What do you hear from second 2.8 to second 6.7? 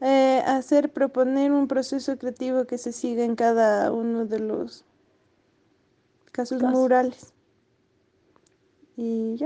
siga en cada uno de los casos